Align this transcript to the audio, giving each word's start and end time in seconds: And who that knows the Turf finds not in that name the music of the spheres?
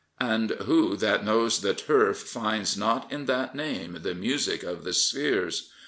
And 0.19 0.49
who 0.65 0.95
that 0.97 1.23
knows 1.23 1.59
the 1.61 1.75
Turf 1.75 2.17
finds 2.17 2.75
not 2.75 3.11
in 3.11 3.25
that 3.25 3.53
name 3.53 3.99
the 4.01 4.15
music 4.15 4.63
of 4.63 4.83
the 4.83 4.93
spheres? 4.93 5.69